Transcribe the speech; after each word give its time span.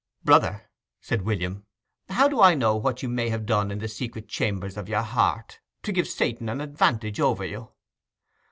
"Brother," 0.23 0.67
said 0.99 1.21
William, 1.21 1.67
"how 2.09 2.27
do 2.27 2.41
I 2.41 2.55
know 2.55 2.75
what 2.75 3.03
you 3.03 3.07
may 3.07 3.29
have 3.29 3.45
done 3.45 3.69
in 3.69 3.77
the 3.77 3.87
secret 3.87 4.27
chambers 4.27 4.75
of 4.75 4.89
your 4.89 5.03
heart, 5.03 5.59
to 5.83 5.91
give 5.91 6.07
Satan 6.07 6.49
an 6.49 6.59
advantage 6.59 7.19
over 7.19 7.45
you?" 7.45 7.69